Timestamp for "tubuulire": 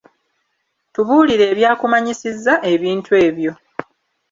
0.93-1.45